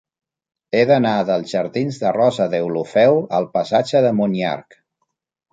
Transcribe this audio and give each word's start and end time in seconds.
He 0.77 0.79
d'anar 0.91 1.11
dels 1.27 1.51
jardins 1.51 2.01
de 2.05 2.15
Rosa 2.17 2.49
Deulofeu 2.55 3.21
al 3.41 3.47
passatge 3.59 4.03
de 4.07 4.15
Monyarc. 4.23 4.81